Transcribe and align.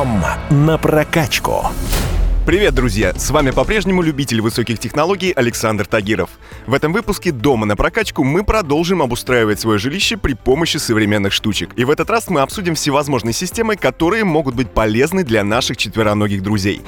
Дом 0.00 0.24
на 0.48 0.78
прокачку. 0.78 1.66
Привет, 2.46 2.74
друзья! 2.74 3.12
С 3.14 3.30
вами 3.30 3.50
по-прежнему 3.50 4.00
любитель 4.00 4.40
высоких 4.40 4.78
технологий 4.78 5.30
Александр 5.30 5.84
Тагиров. 5.84 6.30
В 6.66 6.72
этом 6.72 6.94
выпуске 6.94 7.32
«Дома 7.32 7.66
на 7.66 7.76
прокачку» 7.76 8.24
мы 8.24 8.42
продолжим 8.42 9.02
обустраивать 9.02 9.60
свое 9.60 9.78
жилище 9.78 10.16
при 10.16 10.32
помощи 10.32 10.78
современных 10.78 11.34
штучек. 11.34 11.72
И 11.76 11.84
в 11.84 11.90
этот 11.90 12.08
раз 12.08 12.30
мы 12.30 12.40
обсудим 12.40 12.76
всевозможные 12.76 13.34
системы, 13.34 13.76
которые 13.76 14.24
могут 14.24 14.54
быть 14.54 14.70
полезны 14.70 15.22
для 15.22 15.44
наших 15.44 15.76
четвероногих 15.76 16.42
друзей. 16.42 16.80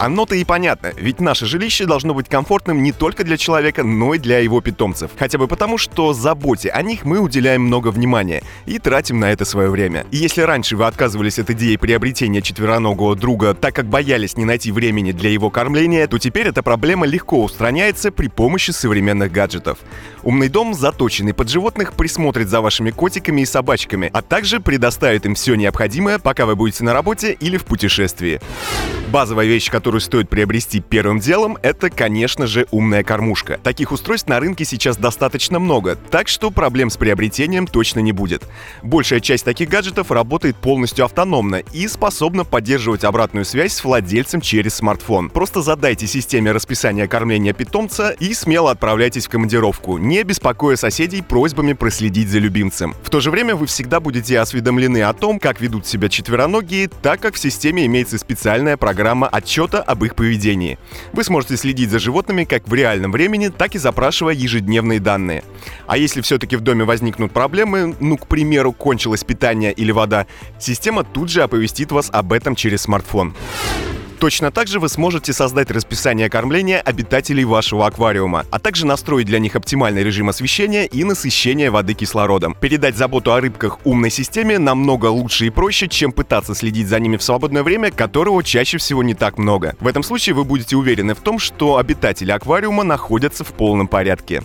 Оно-то 0.00 0.34
и 0.34 0.44
понятно, 0.44 0.94
ведь 0.96 1.20
наше 1.20 1.44
жилище 1.44 1.84
должно 1.84 2.14
быть 2.14 2.26
комфортным 2.26 2.82
не 2.82 2.90
только 2.90 3.22
для 3.22 3.36
человека, 3.36 3.84
но 3.84 4.14
и 4.14 4.18
для 4.18 4.38
его 4.38 4.62
питомцев. 4.62 5.10
Хотя 5.18 5.36
бы 5.36 5.46
потому, 5.46 5.76
что 5.76 6.14
заботе 6.14 6.70
о 6.70 6.80
них 6.80 7.04
мы 7.04 7.18
уделяем 7.18 7.60
много 7.60 7.88
внимания 7.88 8.42
и 8.64 8.78
тратим 8.78 9.20
на 9.20 9.30
это 9.30 9.44
свое 9.44 9.68
время. 9.68 10.06
И 10.10 10.16
если 10.16 10.40
раньше 10.40 10.74
вы 10.74 10.86
отказывались 10.86 11.38
от 11.38 11.50
идеи 11.50 11.76
приобретения 11.76 12.40
четвероногого 12.40 13.14
друга, 13.14 13.52
так 13.52 13.74
как 13.74 13.90
боялись 13.90 14.38
не 14.38 14.46
найти 14.46 14.72
времени 14.72 15.12
для 15.12 15.28
его 15.28 15.50
кормления, 15.50 16.06
то 16.06 16.18
теперь 16.18 16.48
эта 16.48 16.62
проблема 16.62 17.04
легко 17.04 17.44
устраняется 17.44 18.10
при 18.10 18.28
помощи 18.28 18.70
современных 18.70 19.30
гаджетов. 19.30 19.80
Умный 20.22 20.48
дом, 20.48 20.72
заточенный 20.72 21.34
под 21.34 21.50
животных, 21.50 21.92
присмотрит 21.92 22.48
за 22.48 22.62
вашими 22.62 22.90
котиками 22.90 23.42
и 23.42 23.44
собачками, 23.44 24.08
а 24.14 24.22
также 24.22 24.60
предоставит 24.60 25.26
им 25.26 25.34
все 25.34 25.56
необходимое, 25.56 26.18
пока 26.18 26.46
вы 26.46 26.56
будете 26.56 26.84
на 26.84 26.94
работе 26.94 27.36
или 27.38 27.58
в 27.58 27.66
путешествии. 27.66 28.40
Базовая 29.08 29.46
вещь, 29.46 29.70
которую 29.70 29.89
стоит 29.98 30.28
приобрести 30.28 30.78
первым 30.78 31.18
делом, 31.18 31.58
это, 31.62 31.90
конечно 31.90 32.46
же, 32.46 32.66
умная 32.70 33.02
кормушка. 33.02 33.58
Таких 33.64 33.90
устройств 33.90 34.28
на 34.28 34.38
рынке 34.38 34.64
сейчас 34.64 34.96
достаточно 34.96 35.58
много, 35.58 35.96
так 35.96 36.28
что 36.28 36.52
проблем 36.52 36.90
с 36.90 36.96
приобретением 36.96 37.66
точно 37.66 37.98
не 37.98 38.12
будет. 38.12 38.44
Большая 38.84 39.18
часть 39.18 39.44
таких 39.44 39.68
гаджетов 39.68 40.12
работает 40.12 40.54
полностью 40.54 41.04
автономно 41.04 41.56
и 41.72 41.88
способна 41.88 42.44
поддерживать 42.44 43.02
обратную 43.02 43.44
связь 43.44 43.72
с 43.72 43.82
владельцем 43.82 44.40
через 44.40 44.74
смартфон. 44.74 45.30
Просто 45.30 45.62
задайте 45.62 46.06
системе 46.06 46.52
расписание 46.52 47.08
кормления 47.08 47.52
питомца 47.52 48.10
и 48.10 48.32
смело 48.34 48.70
отправляйтесь 48.70 49.26
в 49.26 49.30
командировку, 49.30 49.98
не 49.98 50.22
беспокоя 50.22 50.76
соседей 50.76 51.22
просьбами 51.22 51.72
проследить 51.72 52.28
за 52.28 52.38
любимцем. 52.38 52.94
В 53.02 53.10
то 53.10 53.18
же 53.18 53.32
время 53.32 53.56
вы 53.56 53.66
всегда 53.66 53.98
будете 53.98 54.38
осведомлены 54.38 55.02
о 55.02 55.14
том, 55.14 55.40
как 55.40 55.60
ведут 55.60 55.86
себя 55.86 56.08
четвероногие, 56.08 56.88
так 57.02 57.18
как 57.18 57.34
в 57.34 57.38
системе 57.40 57.86
имеется 57.86 58.18
специальная 58.18 58.76
программа 58.76 59.00
программа 59.00 59.28
об 59.82 60.04
их 60.04 60.14
поведении. 60.14 60.78
Вы 61.12 61.24
сможете 61.24 61.56
следить 61.56 61.90
за 61.90 61.98
животными 61.98 62.44
как 62.44 62.68
в 62.68 62.74
реальном 62.74 63.12
времени, 63.12 63.48
так 63.48 63.74
и 63.74 63.78
запрашивая 63.78 64.34
ежедневные 64.34 65.00
данные. 65.00 65.44
А 65.86 65.96
если 65.96 66.20
все-таки 66.20 66.56
в 66.56 66.60
доме 66.60 66.84
возникнут 66.84 67.32
проблемы, 67.32 67.94
ну, 68.00 68.16
к 68.16 68.26
примеру, 68.26 68.72
кончилось 68.72 69.24
питание 69.24 69.72
или 69.72 69.92
вода, 69.92 70.26
система 70.58 71.04
тут 71.04 71.30
же 71.30 71.42
оповестит 71.42 71.92
вас 71.92 72.10
об 72.12 72.32
этом 72.32 72.54
через 72.54 72.82
смартфон. 72.82 73.34
Точно 74.20 74.50
так 74.50 74.68
же 74.68 74.80
вы 74.80 74.90
сможете 74.90 75.32
создать 75.32 75.70
расписание 75.70 76.28
кормления 76.28 76.78
обитателей 76.78 77.44
вашего 77.44 77.86
аквариума, 77.86 78.44
а 78.50 78.58
также 78.58 78.84
настроить 78.84 79.26
для 79.26 79.38
них 79.38 79.56
оптимальный 79.56 80.04
режим 80.04 80.28
освещения 80.28 80.84
и 80.84 81.04
насыщения 81.04 81.70
воды 81.70 81.94
кислородом. 81.94 82.54
Передать 82.60 82.98
заботу 82.98 83.32
о 83.32 83.40
рыбках 83.40 83.78
умной 83.84 84.10
системе 84.10 84.58
намного 84.58 85.06
лучше 85.06 85.46
и 85.46 85.50
проще, 85.50 85.88
чем 85.88 86.12
пытаться 86.12 86.54
следить 86.54 86.88
за 86.88 87.00
ними 87.00 87.16
в 87.16 87.22
свободное 87.22 87.62
время, 87.62 87.90
которого 87.90 88.44
чаще 88.44 88.76
всего 88.76 89.02
не 89.02 89.14
так 89.14 89.38
много. 89.38 89.74
В 89.80 89.86
этом 89.86 90.02
случае 90.02 90.34
вы 90.34 90.44
будете 90.44 90.76
уверены 90.76 91.14
в 91.14 91.20
том, 91.20 91.38
что 91.38 91.78
обитатели 91.78 92.30
аквариума 92.30 92.84
находятся 92.84 93.42
в 93.42 93.54
полном 93.54 93.88
порядке. 93.88 94.42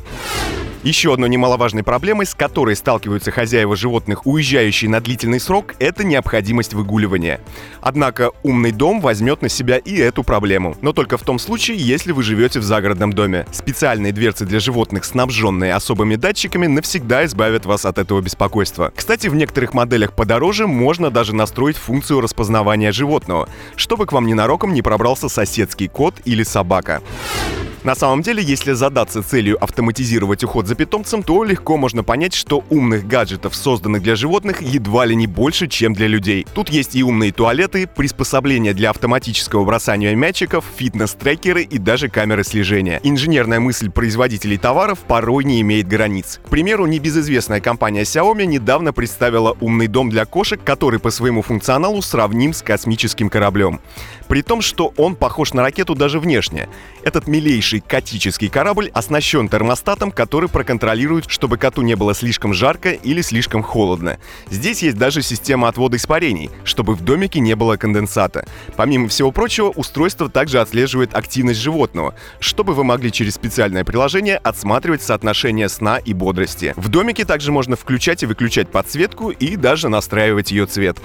Еще 0.85 1.11
одной 1.11 1.29
немаловажной 1.29 1.81
проблемой, 1.81 2.27
с 2.27 2.35
которой 2.35 2.75
сталкиваются 2.75 3.31
хозяева 3.31 3.75
животных, 3.75 4.27
уезжающие 4.27 4.87
на 4.87 5.01
длительный 5.01 5.39
срок, 5.39 5.73
это 5.79 6.03
необходимость 6.03 6.75
выгуливания. 6.75 7.41
Однако 7.81 8.29
умный 8.43 8.71
дом 8.71 9.01
возьмет 9.01 9.41
на 9.41 9.49
себя 9.49 9.79
и 9.79 9.95
эту 9.95 10.23
проблему. 10.23 10.77
Но 10.83 10.93
только 10.93 11.17
в 11.17 11.23
том 11.23 11.39
случае, 11.39 11.77
если 11.77 12.11
вы 12.11 12.21
живете 12.21 12.59
в 12.59 12.63
загородном 12.63 13.13
доме. 13.13 13.47
Специальные 13.51 14.13
дверцы 14.13 14.45
для 14.45 14.59
животных, 14.59 15.05
снабженные 15.05 15.73
особыми 15.73 16.17
датчиками, 16.17 16.67
навсегда 16.67 17.25
избавят 17.25 17.65
вас 17.65 17.85
от 17.85 17.97
этого 17.97 18.21
беспокойства. 18.21 18.93
Кстати, 18.95 19.25
в 19.25 19.33
некоторых 19.33 19.73
моделях 19.73 20.13
подороже 20.13 20.67
можно 20.67 21.09
даже 21.09 21.33
настроить 21.33 21.77
функцию 21.77 22.21
распознавания 22.21 22.91
животного, 22.91 23.49
чтобы 23.75 24.05
к 24.05 24.11
вам 24.11 24.27
ненароком 24.27 24.71
не 24.71 24.83
пробрался 24.83 25.29
соседский 25.29 25.87
кот 25.87 26.13
или 26.25 26.43
собака. 26.43 27.01
На 27.85 27.93
самом 27.93 28.23
деле, 28.23 28.41
если 28.41 28.71
задаться 28.71 29.21
целью 29.21 29.63
автоматизировать 29.63 30.43
уход 30.43 30.65
за 30.65 30.73
питомцем, 30.73 31.21
то 31.21 31.43
легко 31.43 31.77
можно 31.77 32.03
понять, 32.03 32.33
что 32.33 32.63
умных 32.71 33.05
гаджетов, 33.05 33.55
созданных 33.55 34.01
для 34.01 34.15
животных, 34.15 34.63
едва 34.63 35.05
ли 35.05 35.15
не 35.15 35.27
больше, 35.27 35.67
чем 35.67 35.93
для 35.93 36.07
людей. 36.07 36.47
Тут 36.55 36.69
есть 36.69 36.95
и 36.95 37.03
умные 37.03 37.31
туалеты, 37.31 37.85
приспособления 37.85 38.73
для 38.73 38.89
автоматического 38.89 39.63
бросания 39.65 40.15
мячиков, 40.15 40.65
фитнес-трекеры 40.75 41.61
и 41.61 41.77
даже 41.77 42.09
камеры 42.09 42.43
слежения. 42.43 42.99
Инженерная 43.03 43.59
мысль 43.59 43.91
производителей 43.91 44.57
товаров 44.57 44.97
порой 45.07 45.43
не 45.43 45.61
имеет 45.61 45.87
границ. 45.87 46.39
К 46.43 46.49
примеру, 46.49 46.87
небезызвестная 46.87 47.61
компания 47.61 48.01
Xiaomi 48.01 48.47
недавно 48.47 48.93
представила 48.93 49.55
умный 49.61 49.85
дом 49.85 50.09
для 50.09 50.25
кошек, 50.25 50.59
который 50.63 50.99
по 50.99 51.11
своему 51.11 51.43
функционалу 51.43 52.01
сравним 52.01 52.53
с 52.53 52.63
космическим 52.63 53.29
кораблем. 53.29 53.79
При 54.27 54.41
том, 54.41 54.61
что 54.61 54.91
он 54.97 55.15
похож 55.15 55.53
на 55.53 55.61
ракету 55.61 55.93
даже 55.93 56.19
внешне. 56.19 56.67
Этот 57.03 57.27
милейший 57.27 57.74
небольшой 57.75 57.79
котический 57.79 58.49
корабль 58.49 58.89
оснащен 58.93 59.49
термостатом, 59.49 60.11
который 60.11 60.49
проконтролирует, 60.49 61.25
чтобы 61.29 61.57
коту 61.57 61.81
не 61.81 61.95
было 61.95 62.13
слишком 62.13 62.53
жарко 62.53 62.91
или 62.91 63.21
слишком 63.21 63.63
холодно. 63.63 64.17
Здесь 64.49 64.83
есть 64.83 64.97
даже 64.97 65.21
система 65.21 65.67
отвода 65.67 65.97
испарений, 65.97 66.49
чтобы 66.63 66.95
в 66.95 67.01
домике 67.01 67.39
не 67.39 67.55
было 67.55 67.77
конденсата. 67.77 68.45
Помимо 68.75 69.07
всего 69.07 69.31
прочего, 69.31 69.69
устройство 69.69 70.29
также 70.29 70.59
отслеживает 70.59 71.15
активность 71.15 71.59
животного, 71.59 72.13
чтобы 72.39 72.73
вы 72.73 72.83
могли 72.83 73.11
через 73.11 73.35
специальное 73.35 73.83
приложение 73.83 74.37
отсматривать 74.37 75.01
соотношение 75.01 75.69
сна 75.69 75.97
и 75.97 76.13
бодрости. 76.13 76.73
В 76.75 76.89
домике 76.89 77.25
также 77.25 77.51
можно 77.51 77.75
включать 77.75 78.23
и 78.23 78.25
выключать 78.25 78.69
подсветку 78.69 79.31
и 79.31 79.55
даже 79.55 79.89
настраивать 79.89 80.51
ее 80.51 80.65
цвет. 80.65 80.97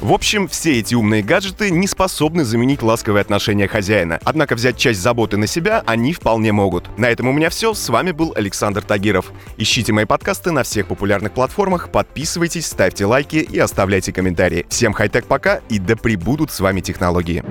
В 0.00 0.14
общем, 0.14 0.48
все 0.48 0.78
эти 0.78 0.94
умные 0.94 1.22
гаджеты 1.22 1.70
не 1.70 1.86
способны 1.86 2.44
заменить 2.44 2.82
ласковое 2.82 3.20
отношение 3.20 3.68
хозяина. 3.68 4.18
Однако 4.24 4.54
взять 4.54 4.78
часть 4.78 5.00
заботы 5.00 5.36
на 5.36 5.46
себя 5.46 5.82
они 5.84 6.14
вполне 6.14 6.52
могут. 6.52 6.88
На 6.98 7.10
этом 7.10 7.28
у 7.28 7.32
меня 7.32 7.50
все. 7.50 7.74
С 7.74 7.88
вами 7.90 8.12
был 8.12 8.32
Александр 8.34 8.80
Тагиров. 8.80 9.30
Ищите 9.58 9.92
мои 9.92 10.06
подкасты 10.06 10.52
на 10.52 10.62
всех 10.62 10.86
популярных 10.86 11.32
платформах, 11.32 11.90
подписывайтесь, 11.92 12.66
ставьте 12.66 13.04
лайки 13.04 13.36
и 13.36 13.58
оставляйте 13.58 14.10
комментарии. 14.10 14.64
Всем 14.70 14.94
хай-тек 14.94 15.26
пока 15.26 15.60
и 15.68 15.78
да 15.78 15.96
пребудут 15.96 16.50
с 16.50 16.60
вами 16.60 16.80
технологии. 16.80 17.44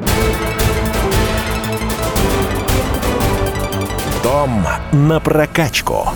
Дом 4.24 4.66
на 4.92 5.20
прокачку. 5.20 6.10